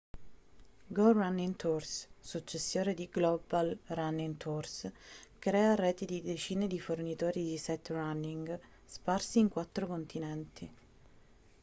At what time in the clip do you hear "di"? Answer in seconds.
2.95-3.07, 6.05-6.23, 6.65-6.79, 7.43-7.55